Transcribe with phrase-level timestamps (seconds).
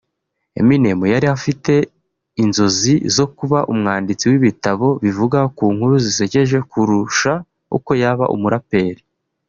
[0.59, 1.73] Eminem yari afite
[2.43, 7.31] inzozi zo kuba umwanditsi w’ibitabo bivuga ku nkuru zisekeje kurusha
[7.77, 9.01] uko yaba umuraperi